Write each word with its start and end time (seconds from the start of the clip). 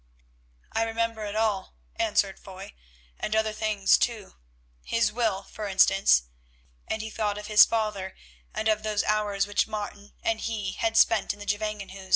"I 0.71 0.81
remember 0.81 1.25
it 1.25 1.35
all," 1.35 1.75
answered 1.95 2.39
Foy, 2.39 2.73
"and 3.19 3.35
other 3.35 3.53
things 3.53 3.99
too; 3.99 4.33
his 4.81 5.11
will, 5.11 5.43
for 5.43 5.67
instance," 5.67 6.23
and 6.87 7.03
he 7.03 7.11
thought 7.11 7.37
of 7.37 7.45
his 7.45 7.65
father 7.65 8.15
and 8.51 8.67
of 8.67 8.81
those 8.81 9.03
hours 9.03 9.45
which 9.45 9.67
Martin 9.67 10.15
and 10.23 10.39
he 10.41 10.71
had 10.71 10.97
spent 10.97 11.33
in 11.33 11.39
the 11.39 11.45
Gevangenhuis. 11.45 12.09